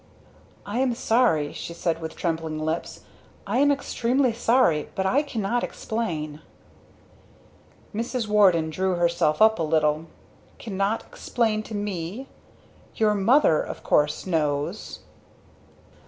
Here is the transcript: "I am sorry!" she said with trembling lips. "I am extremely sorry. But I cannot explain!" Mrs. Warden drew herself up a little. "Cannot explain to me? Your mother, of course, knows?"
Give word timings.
"I 0.65 0.79
am 0.79 0.95
sorry!" 0.95 1.53
she 1.53 1.75
said 1.75 2.01
with 2.01 2.15
trembling 2.15 2.57
lips. 2.57 3.01
"I 3.45 3.59
am 3.59 3.71
extremely 3.71 4.33
sorry. 4.33 4.89
But 4.95 5.05
I 5.05 5.21
cannot 5.21 5.63
explain!" 5.63 6.41
Mrs. 7.93 8.27
Warden 8.27 8.71
drew 8.71 8.95
herself 8.95 9.43
up 9.43 9.59
a 9.59 9.61
little. 9.61 10.07
"Cannot 10.57 11.03
explain 11.03 11.61
to 11.61 11.75
me? 11.75 12.27
Your 12.95 13.13
mother, 13.13 13.61
of 13.61 13.83
course, 13.83 14.25
knows?" 14.25 15.01